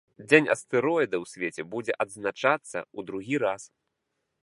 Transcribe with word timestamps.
Дзень 0.29 0.47
астэроіда 0.53 1.15
ў 1.23 1.33
свеце 1.33 1.61
будзе 1.75 1.93
адзначацца 2.07 2.61
ў 2.61 2.99
другі 3.11 3.35
раз. 3.45 3.61